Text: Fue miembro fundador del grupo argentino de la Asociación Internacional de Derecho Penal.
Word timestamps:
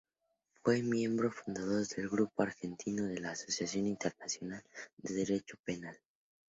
Fue 0.63 0.81
miembro 0.81 1.29
fundador 1.31 1.85
del 1.85 2.09
grupo 2.09 2.41
argentino 2.41 3.05
de 3.05 3.19
la 3.19 3.33
Asociación 3.33 3.85
Internacional 3.85 4.63
de 4.97 5.13
Derecho 5.13 5.57
Penal. 5.63 5.95